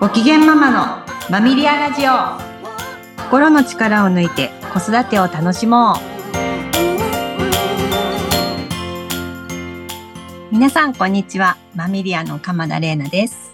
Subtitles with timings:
[0.00, 2.12] ご機嫌ママのマミリアラジオ。
[3.24, 5.96] 心の力を抜いて子育てを楽しもう。
[10.50, 11.58] 皆さんこんにちは。
[11.74, 13.52] マミリアの鎌田玲奈です。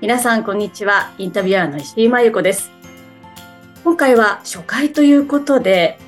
[0.00, 1.12] 皆さんこんにちは。
[1.18, 2.70] インタビュアーの石井真由子です。
[3.82, 5.98] 今回は初回ということで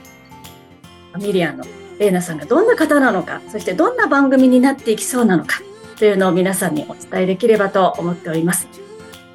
[1.13, 1.65] マミリアの
[1.99, 5.61] 玲奈さんがどんな方なのかそしてどんな番組になっていきそうなのか
[5.99, 8.80] というのを皆さんにお伝えできればと思っております。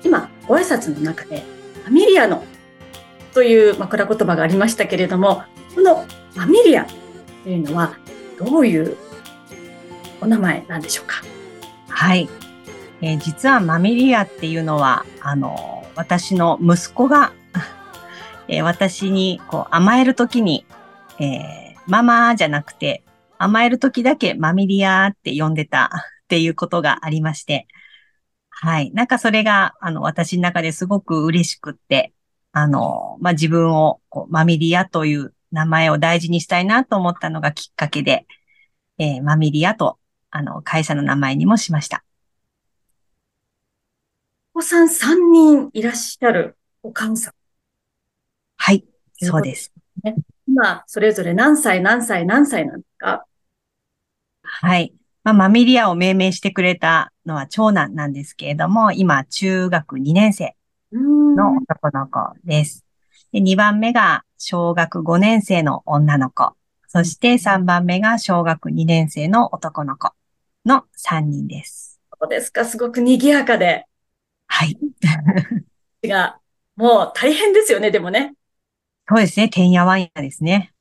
[0.05, 1.43] 今、ご挨拶の中で、
[1.83, 2.45] ファミリアの
[3.33, 6.85] という枕言葉がありましたけれども、このファミリア
[7.43, 7.97] というのは
[8.39, 8.95] どういう
[10.21, 11.23] お名前なんでしょうか？
[11.89, 12.29] はい。
[13.01, 17.33] えー、実はマミリアっていうのは、あの、私の息子が、
[18.47, 20.65] えー、私にこう甘えるときに、
[21.19, 23.03] えー、ママじゃなくて、
[23.37, 25.89] 甘えるときだけマミリアって呼んでた
[26.25, 27.67] っていうことがありまして、
[28.57, 28.91] はい。
[28.93, 32.13] なんかそれが、あの、私の中ですごく嬉しくって、
[32.53, 38.25] あの、まあ、自分を、こう、マミリアという名前を大事にしたいなと思ったのがきっかけで、
[38.97, 39.99] えー、マミリアと、
[40.31, 42.05] あの、会社の名前にもしました。
[44.53, 47.33] お子さん3人いらっしゃるお母さん。
[48.55, 48.85] はい、
[49.21, 49.73] そうです。
[50.47, 53.25] 今、それぞれ何歳、何歳、何歳なんですか？
[54.43, 54.93] はい。
[55.25, 60.55] まあ、マミリアを命名してくれたのは長男なんですけれども、今、中学2年生
[60.91, 62.85] の男の子です。
[63.31, 66.53] で2番目が小学5年生の女の子。
[66.87, 70.11] そして3番目が小学2年生の男の子
[70.65, 71.99] の3人です。
[72.19, 73.85] そうですか、すごく賑やかで。
[74.47, 74.77] はい。
[76.07, 76.39] が、
[76.75, 78.35] もう大変ですよね、でもね。
[79.07, 80.73] そうですね、てんやわんやですね。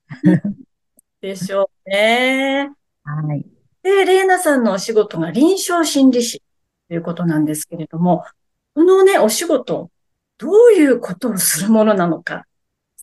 [1.21, 2.71] でしょうね。
[3.03, 3.54] はい。
[3.85, 6.43] で、レーナさんのお仕事が臨床心理士
[6.89, 8.25] ということなんですけれども、
[8.75, 9.91] このね、お仕事、
[10.39, 12.47] どういうことをするものなのか、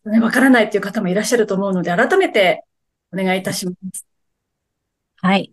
[0.05, 2.65] ね、わからないという方もいらっしゃると思うので、改めて
[3.13, 4.07] お願いいたします。
[5.17, 5.51] はい。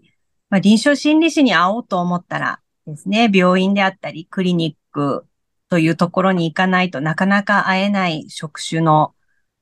[0.49, 5.27] まあ、臨床心理士に会おうと思ったらですね、病院であったり、クリニック
[5.69, 9.15] というところに行かないとなかなか会えない職種の、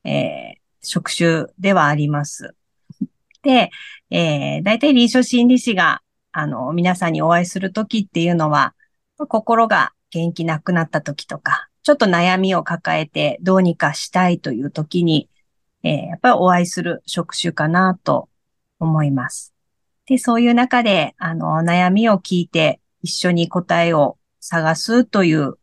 [0.05, 2.55] えー、職種ではあります。
[3.41, 3.69] で、
[4.09, 8.73] えー、大体臨床心理士が、あの、皆さんにお会いするときっていうのは、
[9.17, 15.29] 心が元気なくなったときとか、ちょっと悩みを抱えてどうにかしたいというときに、
[15.83, 18.29] えー、やっぱりお会いする職種かなと
[18.79, 19.53] 思います。
[20.05, 25.57] で、そういう中で、あの、悩みを聞いて一緒に答えを探すという、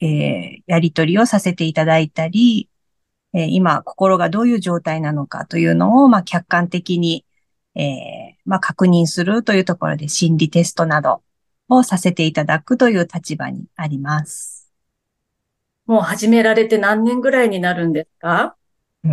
[0.00, 2.68] えー、やりとりをさせていただいたり、
[3.36, 7.26] えー、今、心がどういう状態なのかというのを、まあ、客観的に、
[7.74, 11.20] えー、まあ、確認するというところで心理テストなど
[11.68, 14.72] をさせていただくという立場にあります。
[15.84, 18.56] もう始められて何年ぐらいになるんですか？
[19.04, 19.08] え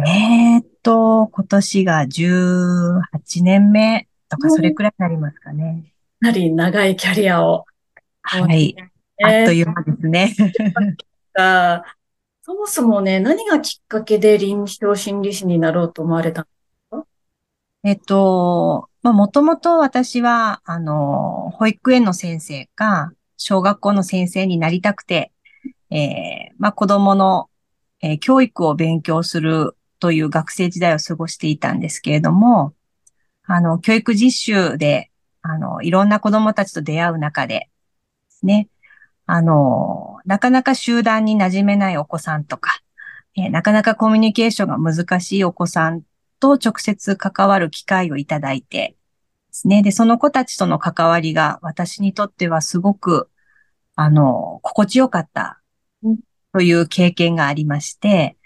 [0.60, 5.94] ー、っと、今年が18年目とかそれくらいになりますかね。
[6.22, 7.66] かなり長いキャリアを。
[8.22, 8.74] はい。
[9.22, 10.34] あっという間ですね。
[12.46, 17.06] そもそもね、何がきっかけで臨床心理士になろうと思われたんですか？
[17.84, 25.32] えっと、まあ、もともと私は、あの、保育園の先生か、小学校の先生になりたくて、
[25.90, 27.50] えー、まあ、子供の、
[28.02, 32.74] えー、教育を勉強するという学生時代を過ごしていたんですけれども、
[33.46, 35.12] あの、教育実習で、
[35.42, 37.70] あの、いろんな子供たちと出会う中で、
[38.42, 38.68] ね、
[39.28, 42.80] あの、なかなか集団に馴染めないお子さんとか、
[43.36, 46.02] えー、なかなかコミュニケーションが難しいお子さん
[46.40, 48.96] と直接関わる機会をいただいてで
[49.52, 49.82] すね。
[49.82, 53.30] で、その子たちとの関わりが私にとってはすごく、
[53.96, 55.62] あの、心地よかった
[56.52, 58.38] という経験がありまして、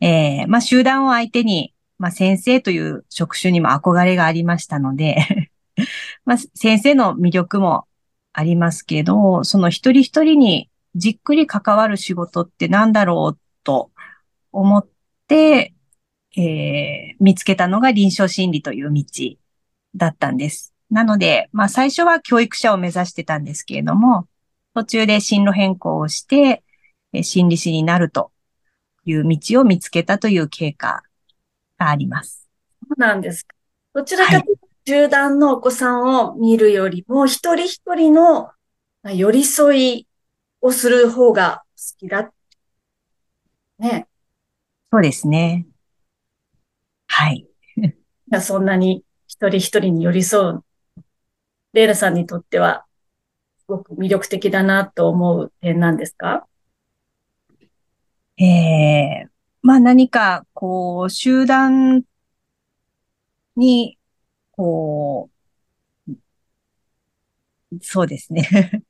[0.00, 5.50] えー、まあ、集団を相手に、まあ、先生という職種にも憧れがありましたので
[6.24, 7.86] まあ、先生の魅力も
[8.32, 13.90] ありますけど、その一人一人にじっくり関わる仕事って何だろうと
[14.52, 14.88] 思っ
[15.28, 15.74] て、
[16.36, 19.04] えー、見つけたのが臨床心理という道
[19.94, 20.74] だったんです。
[20.90, 24.26] なので、まあ最初は教育者を目指してたんですけれども、
[24.74, 26.62] 途中で進路変更をして、
[27.22, 28.30] 心理師になると
[29.04, 31.02] いう道を見つけたという経過
[31.78, 32.48] があります。
[32.88, 33.54] そうなんですか。
[33.94, 38.50] どちらかというと、集団のお子さんを見るよりも、一人一人の
[39.04, 40.06] 寄り添い
[40.60, 42.32] をする方が好きだ。
[43.78, 44.06] ね。
[44.92, 45.66] そうですね。
[47.06, 47.46] はい。
[48.40, 50.64] そんなに一人一人に寄り添う、
[51.72, 52.84] レイラさんにとっては、
[53.58, 56.46] すごく魅力的だなと思う点なんですか？
[58.38, 59.30] えー、
[59.62, 62.02] まあ何か、こう、集団
[63.56, 63.98] に、
[64.52, 65.30] こ
[66.08, 66.12] う、
[67.82, 68.82] そうですね。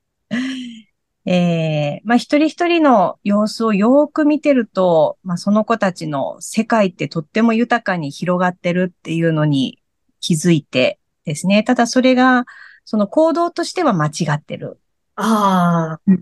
[1.27, 9.83] えー、まあ一人一人の様子をよーく見てると、まあその子たちの世界ってとっても豊かに広がってるっていうのに
[10.21, 11.63] 気づいてですね。
[11.63, 12.47] ただそれが、
[12.85, 14.81] その行動としては間違ってる。
[15.17, 16.13] ああ。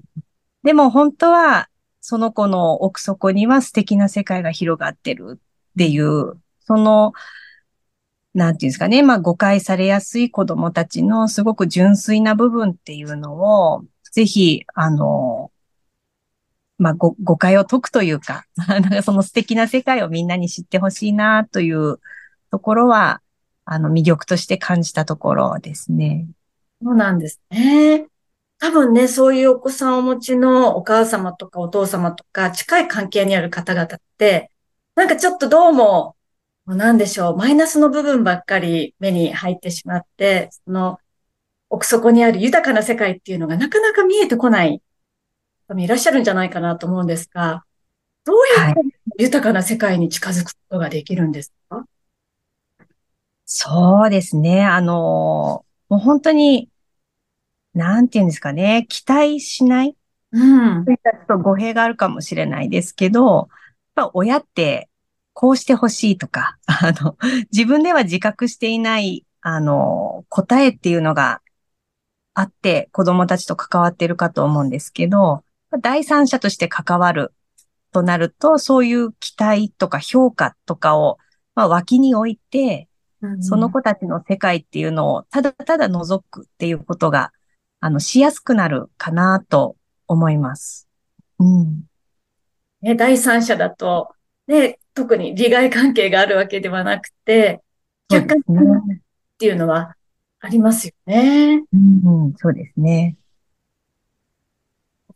[0.65, 1.69] でも本当は、
[2.01, 7.13] その子の奥底には素敵な世界が広がってるっていう、その、
[8.35, 9.03] なんていうんですかね。
[9.03, 15.51] まあ誤解されやすい子供たちのすごく純粋な部分っていうのを、ぜひ、あの、
[16.79, 22.01] まあ、ご、誤解を解くというか、 なんかその素敵な世界をみんなに知ってほしいなという
[22.51, 23.21] ところは、
[23.65, 26.27] あの、魅力として感じたところですね。
[26.83, 28.07] そうなんですね。
[28.61, 34.51] 多分ね、そういうお子さんをお持ちのお母様とかお父様とか近い関係にある方々って、
[34.95, 36.17] なんかちょっとどうも、
[36.67, 40.99] なんでしょう、マイナスの部分ばっかり目に入ってしまって、その
[41.71, 44.83] 奥底にある豊かな世界っていうのがなかなか見えてこない
[45.69, 47.65] 方もいらっしゃるんじゃないかなと思うんですが、
[48.25, 48.81] どうやって
[49.19, 52.85] 豊かな世界に近づくことができるんですか、はい、
[53.45, 54.65] そうですね。
[54.65, 56.69] あの、もう本当に、
[57.75, 59.97] なんていうんですかね、期待しない。
[60.33, 60.39] う
[60.81, 60.85] ん。
[60.85, 63.49] ちょっと語弊があるかもしれないですけど、
[63.97, 64.89] やっぱ親って
[65.33, 67.17] こうしてほしいとか、あの、
[67.53, 71.41] 自分では自覚していない、あの、答えっていうのが
[72.39, 75.43] あって子供たちと関わっているかと思うんですけど、
[75.83, 77.35] 第三者として関わる
[77.93, 81.19] となると、そういう期待とか評価とかを、
[81.57, 82.89] まあ、脇に置いて、
[83.41, 87.33] その子たちの世界っていうのをただただ覗くっていうことが、
[87.81, 89.75] あの、しやすくなるかなと
[90.07, 90.89] 思います。
[91.41, 91.83] うん。
[92.83, 94.13] ね、第三者だと、
[94.47, 97.63] ね、特に利害関係があるわけではなくて、
[98.09, 98.55] 客観的
[98.95, 99.01] っ
[99.39, 99.97] ていうのは
[100.41, 101.65] ありますよね。
[101.73, 103.17] うん、そうですね。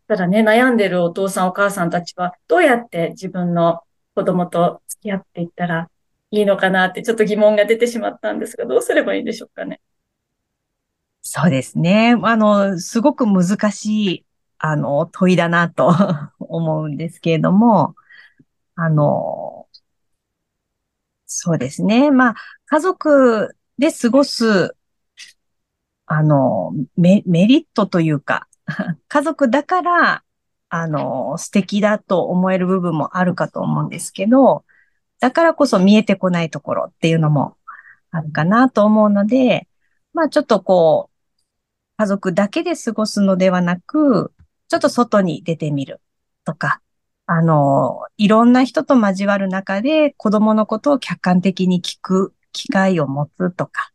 [0.09, 3.81] ただね、悩んでるお父さんお母さんたちは、どうやって自分の
[4.15, 5.89] 子供と付き合っていったら
[6.31, 9.81] いいのかなって、ちょっと疑問が出てしまったんですが、どうすればいいんでしょうかね。
[11.23, 12.17] そうですね。
[12.23, 14.27] あの、すごく難しい、
[14.59, 15.95] あの、問いだなと
[16.41, 17.95] 思うんですけれども、
[18.75, 19.69] あの、
[21.27, 22.11] そうですね。
[22.11, 22.35] まあ、
[22.67, 24.75] 家族で過ごす
[26.15, 28.47] あの、メメリットというか、
[29.09, 30.25] 家族だから、
[30.69, 34.67] あの、素敵だと思える部分もあるかと思うんですけど、
[35.21, 37.57] だからこそ見えてこないところっていうのも
[38.11, 39.69] あるかなと思うので、
[40.13, 41.43] まあちょっとこう、
[41.97, 44.35] 家族だけで過ごすのではなく、
[44.69, 46.03] ちょっと外に出てみる
[46.45, 46.83] とか、
[47.25, 53.93] あの、いろんな人と交わる中で子供のことを客観的に聞く機会を持つとか、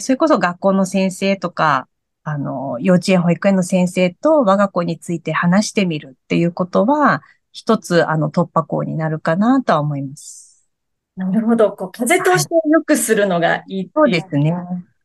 [0.00, 1.88] それこそ学校の先生とか、
[2.22, 10.68] あの、幼稚園保育園の先生と我が子について話してみるっていうことは、一つ、あの、突破口になるかなとは思います。
[11.16, 11.72] なるほど。
[11.72, 14.54] こう、風通しを良くするのがいい、そうですね。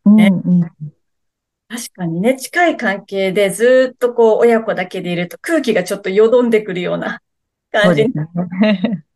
[0.05, 7.21] うんうん、確かにね、近い関係でずっとこう、親子だけでいると空気がちょっとよどんでくるような
[7.71, 8.29] 感じになり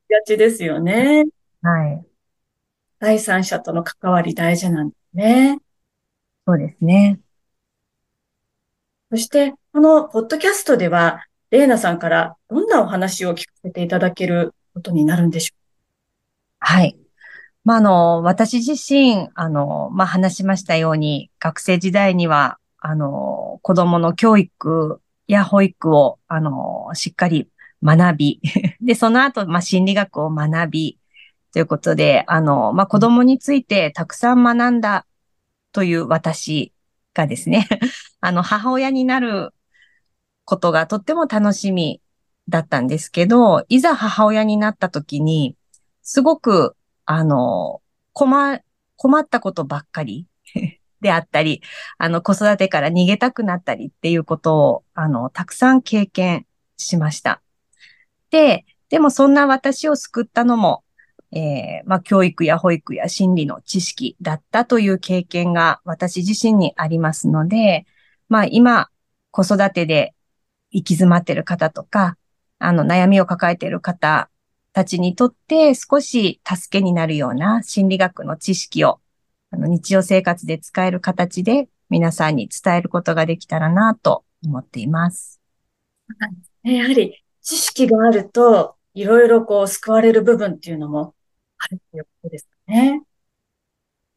[0.10, 1.26] がちですよね。
[1.62, 2.06] はい。
[3.00, 5.60] 第三者との関わり大事なんね。
[6.46, 7.20] そうですね。
[9.12, 15.58] そして、このポッドキャストでは、レイナさんからどんなお話を聞かせていただけることになるんでしょう？
[16.60, 16.98] はい。
[17.64, 27.48] まあ、あの、私自身、あの、まあ、話しましたように、学生時代には、あの、子供の教育や保育を、あの、しっかり
[27.84, 28.42] 学び、
[28.82, 30.98] で、その後、まあ、心理学を学び、
[31.54, 35.06] ということで、あの、まあ、子供についてたくさん学んだ
[35.72, 36.74] という私
[37.14, 37.68] がですね、
[38.22, 39.54] あの、母親になる
[40.46, 42.02] ことがとっても楽しみ
[42.50, 45.56] だったんですけど、いざ母親になった時に、
[46.04, 46.76] すごく、
[47.06, 47.82] あの、
[48.14, 48.62] 困、
[48.96, 50.26] 困ったことばっかり
[51.02, 51.62] であったり、
[51.98, 56.46] あの、子育てから逃げたくなったりっていうことを、あの、たくさん経験
[56.78, 57.42] しました。
[58.30, 60.84] で、でもそんな私を救ったのも、
[61.32, 67.86] えー、まあ、教育や保育や心理の知識だったという経験が私自身にありますので、
[68.30, 68.90] まあ、今、
[69.32, 70.14] 子育てで
[70.72, 72.18] 行き詰まっている方とか、
[72.60, 74.30] あの、悩みを抱えている方
[74.74, 79.00] たちにとって少し助けになるような心理学の知識を、
[79.52, 85.42] あの、日常生活で使える形で皆さんに伝えることができたらなと思っています。
[86.64, 91.14] やはり知識があるといろいろこう救われる部分っていうのも
[91.60, 93.02] あるっていうことですね。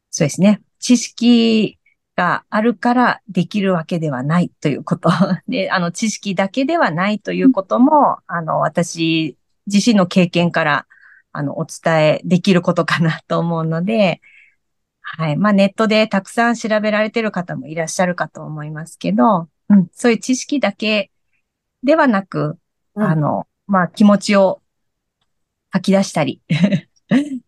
[0.09, 0.61] そうですね。
[0.79, 1.79] 知識
[2.15, 5.09] があるからできるわけではないということ。
[5.47, 10.87] で、 あの、知識だけではないということも、あの、私自身の経験から、
[11.31, 14.21] あの、お伝えできることかなと思うので、
[15.01, 15.37] はい。
[15.37, 21.11] まあ、ネットでたくさん調べられてる方もいらっしゃるかと思いますけど、うん、そういう知識だけ
[21.83, 22.57] ではなく、
[22.95, 24.61] うん、あの、まあ、気持ちを
[25.69, 26.41] 吐き出したり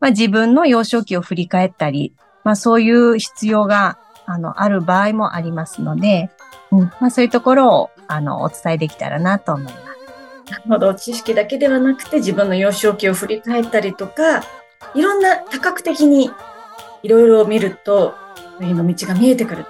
[0.03, 6.29] まあ、自分の幼少期を振り返ったり、まあ、そういう必要が、あの、ある場合もありますので、
[6.71, 9.75] うん、まあ、そういうところを、あの、お伝えできたらなと思います。
[10.51, 10.93] なるほど。
[10.93, 14.43] 知識だけではなくて、自分の幼少期を振り返ったりとか、
[14.93, 16.29] いろんな多角的に
[17.01, 18.13] いろいろ見ると、
[18.59, 19.65] 次の道が見えてくる。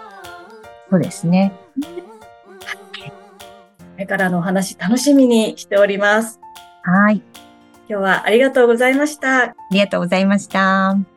[0.89, 1.53] そうですね。
[1.75, 1.81] こ
[3.99, 6.39] れからのお話楽しみにしております。
[6.81, 7.21] はい。
[7.89, 9.43] 今日はありがとうございました。
[9.43, 11.12] ありがとうございました。